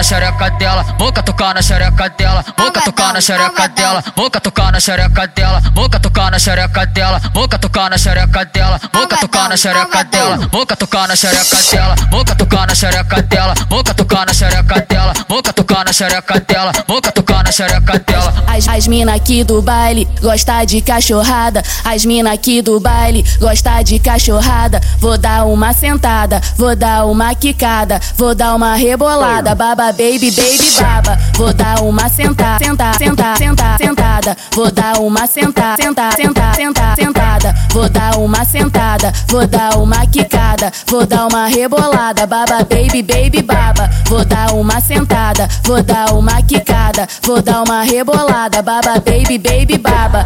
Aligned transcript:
tocar 0.00 0.02
na 0.02 0.02
xereca 0.02 0.50
dela, 0.50 0.84
vou 0.98 1.12
tocar 1.12 1.54
na 1.54 1.62
xereca 1.62 2.08
dela, 2.08 2.44
vou 2.56 2.70
tocar 2.70 3.12
na 3.12 3.20
xereca 3.20 3.68
dela, 3.68 4.04
vou 4.16 4.30
tocar 4.30 4.72
na 4.72 4.80
xereca 4.80 5.26
dela, 5.26 5.62
vou 5.74 5.88
tocar 5.88 6.30
na 6.30 6.38
xereca 6.38 6.86
dela, 6.86 7.20
vou 7.34 7.48
tocar 7.48 7.90
na 7.90 7.98
xereca 7.98 8.44
dela, 8.44 8.80
vou 8.90 9.06
tocar 9.06 9.48
na 9.48 9.56
xereca 9.56 10.04
dela, 10.04 11.94
vou 12.10 12.24
tocar 12.24 12.66
na 12.66 12.74
xereca 12.74 13.22
dela, 13.22 13.54
vou 13.68 13.82
tocar 13.82 14.26
na 14.26 14.32
xereca 14.32 14.80
dela, 14.80 15.14
vou 15.28 15.42
tocar 15.42 15.84
na 15.84 15.92
xereca 15.92 16.40
dela, 16.40 16.72
vou 16.86 17.00
tocar 17.02 17.44
na 17.44 17.52
xereca 17.52 17.98
dela. 17.98 18.34
As, 18.46 18.68
as 18.68 18.86
mina 18.86 19.14
aqui 19.14 19.44
do 19.44 19.60
baile 19.60 20.08
gosta 20.22 20.64
de 20.64 20.80
cachorrada, 20.80 21.62
as 21.84 22.06
mina 22.06 22.32
aqui 22.32 22.62
do 22.62 22.80
baile 22.80 23.22
gosta 23.38 23.82
de 23.82 23.98
cachorrada. 23.98 24.80
Vou 24.98 25.18
dar 25.18 25.44
uma 25.46 25.72
sentada, 25.72 26.40
vou 26.56 26.74
dar 26.74 27.04
uma 27.06 27.34
quicada, 27.34 28.00
vou 28.16 28.34
dar 28.34 28.54
uma 28.54 28.74
rebolada, 28.76 29.54
baba 29.54 29.89
baby 29.92 30.30
baby 30.30 30.70
baba. 30.78 31.18
Vou 31.34 31.52
dar 31.52 31.82
uma 31.82 32.08
sentada, 32.08 32.64
sentada, 32.64 32.98
sentada, 32.98 33.36
sentada, 33.36 33.84
sentada. 33.84 34.36
Vou 34.54 34.70
dar 34.70 34.98
uma 35.00 35.26
sentada, 35.26 35.82
sentada, 35.82 36.16
sentada, 36.16 36.54
sentada, 36.54 36.96
sentada. 36.96 37.54
Vou 37.72 37.88
dar 37.88 38.16
uma 38.18 38.44
sentada, 38.44 39.12
vou 39.28 39.46
dar 39.46 39.78
uma 39.78 40.06
quicada, 40.06 40.72
vou 40.86 41.06
dar 41.06 41.26
uma 41.26 41.46
rebolada, 41.46 42.26
baba 42.26 42.64
baby 42.64 43.02
baby 43.02 43.42
baba. 43.42 43.90
Vou 44.06 44.24
dar 44.24 44.52
uma 44.54 44.80
sentada, 44.80 45.48
vou 45.64 45.82
dar 45.82 46.12
uma 46.12 46.42
quicada, 46.42 47.08
vou 47.22 47.40
dar 47.40 47.62
uma 47.62 47.82
rebolada, 47.82 48.62
baba 48.62 48.94
baby 49.00 49.38
baby 49.38 49.78
baba. 49.78 50.24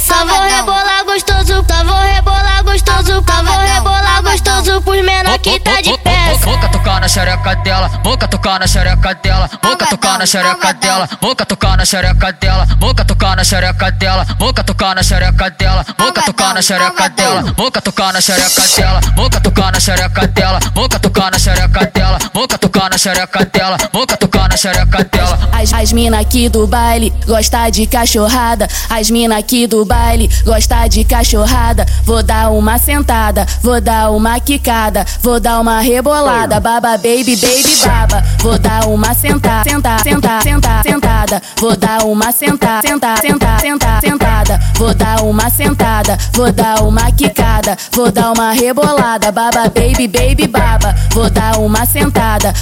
Pé. 0.00 0.06
Tá 0.06 0.24
vou 0.24 0.42
rebolar 0.42 1.04
gostoso, 1.04 1.62
tá 1.64 1.82
vou 1.84 1.96
rebolar 1.96 2.62
gostoso, 2.64 3.22
tá 3.22 3.42
vou 3.42 3.58
rebolar 3.58 4.22
gostoso 4.22 4.80
pros 4.82 5.02
menor 5.04 5.38
que 5.38 5.58
tá 5.60 5.80
de 5.80 5.96
pé. 5.98 6.36
Boca 6.44 6.68
tocar 6.68 7.00
na 7.00 7.08
xereca 7.08 7.56
dela, 7.56 7.88
boca 8.02 8.28
tocar 8.28 8.60
na 8.60 8.66
xereca 8.66 9.14
dela, 9.14 9.50
boca 9.62 9.86
tocar 9.86 10.18
na 10.18 10.26
xereca 10.26 10.74
dela, 10.74 11.08
boca 11.20 11.46
tocar 11.46 11.76
na 11.76 11.84
xereca 11.84 12.32
dela, 12.32 12.66
boca 12.80 13.04
tocar 13.04 13.36
na 13.36 13.44
xereca 13.44 13.90
dela, 13.92 14.24
boca 14.38 14.64
tocar 14.64 14.96
na 14.96 15.02
xereca 15.02 15.50
dela, 15.50 15.84
boca 15.96 16.22
tocar 16.22 16.54
na 16.54 16.62
xereca 16.62 17.08
dela, 17.10 17.42
boca 17.56 17.80
tocar 17.80 18.12
na 18.12 18.20
xereca 18.20 18.68
dela, 18.76 19.00
boca 19.16 19.40
tocar 19.40 19.72
na 19.72 19.80
xereca 19.80 20.26
dela, 20.28 20.60
boca 20.74 20.98
tocar 21.00 21.30
na 21.32 21.38
xereca 21.38 21.86
dela, 21.86 22.05
boca 22.36 22.58
tocar 22.58 22.90
na 22.90 22.98
xereca 22.98 23.46
dela, 23.46 23.78
boca 23.90 24.14
tocar 24.14 24.46
na 24.50 24.58
xereca 24.58 25.02
dela. 25.04 25.38
As, 25.52 25.72
as 25.72 25.90
mina 25.90 26.20
aqui 26.20 26.50
do 26.50 26.66
baile 26.66 27.10
gosta 27.26 27.70
de 27.70 27.86
cachorrada. 27.86 28.68
As 28.90 29.10
mina 29.10 29.38
aqui 29.38 29.66
do 29.66 29.86
baile 29.86 30.28
gosta 30.44 30.86
de 30.86 31.02
cachorrada. 31.02 31.86
Vou 32.04 32.22
dar 32.22 32.50
uma 32.50 32.76
sentada, 32.76 33.46
vou 33.62 33.80
dar 33.80 34.10
uma 34.10 34.38
quicada, 34.38 35.06
vou 35.22 35.40
dar 35.40 35.60
uma 35.60 35.80
rebolada, 35.80 36.60
baba 36.60 36.98
baby 36.98 37.36
baby 37.36 37.74
baba. 37.82 38.22
Vou 38.40 38.58
dar 38.58 38.86
uma 38.86 39.14
sentada, 39.14 39.70
sentada, 39.70 40.02
sentada, 40.02 40.42
sentada, 40.42 40.82
sentada. 40.82 41.42
Vou 41.58 41.74
dar 41.74 42.04
uma 42.04 42.32
sentada, 42.32 42.86
sentada, 42.86 43.20
sentada, 43.22 43.60
sentada, 43.60 44.00
sentada. 44.06 44.60
Vou 44.74 44.92
dar 44.92 45.22
uma 45.22 45.48
sentada, 45.48 46.18
vou 46.34 46.52
dar 46.52 46.82
uma 46.82 47.10
quicada, 47.12 47.78
vou 47.92 48.12
dar 48.12 48.32
uma 48.32 48.52
rebolada, 48.52 49.32
baba 49.32 49.70
baby 49.70 50.06
baby 50.06 50.46
baba. 50.46 50.94
Vou 51.12 51.30
dar 51.30 51.58
uma 51.58 51.86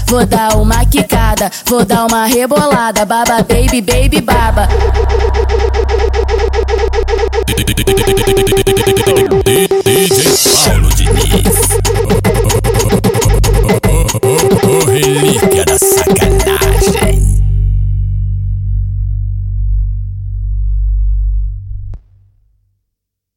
vou 0.07 0.27
dar 0.27 0.57
uma 0.57 0.85
quicada, 0.85 1.51
vou 1.65 1.85
dar 1.85 2.05
uma 2.07 2.27
rebolada, 2.27 3.07
baba 3.07 3.43
baby 3.43 3.81
baby 3.81 4.21
baba. 4.21 4.69